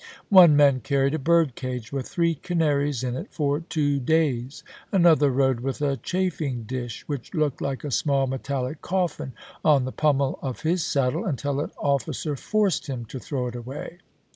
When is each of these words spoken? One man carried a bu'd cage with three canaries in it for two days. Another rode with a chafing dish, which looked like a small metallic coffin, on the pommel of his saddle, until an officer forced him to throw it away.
One 0.29 0.55
man 0.55 0.79
carried 0.79 1.13
a 1.13 1.19
bu'd 1.19 1.53
cage 1.53 1.91
with 1.91 2.09
three 2.09 2.33
canaries 2.33 3.03
in 3.03 3.15
it 3.15 3.27
for 3.31 3.59
two 3.59 3.99
days. 3.99 4.63
Another 4.91 5.29
rode 5.29 5.59
with 5.59 5.79
a 5.79 5.95
chafing 5.95 6.63
dish, 6.63 7.03
which 7.05 7.35
looked 7.35 7.61
like 7.61 7.83
a 7.83 7.91
small 7.91 8.25
metallic 8.25 8.81
coffin, 8.81 9.33
on 9.63 9.85
the 9.85 9.91
pommel 9.91 10.39
of 10.41 10.61
his 10.61 10.83
saddle, 10.83 11.23
until 11.25 11.59
an 11.59 11.69
officer 11.77 12.35
forced 12.35 12.87
him 12.87 13.05
to 13.05 13.19
throw 13.19 13.45
it 13.45 13.55
away. 13.55 13.99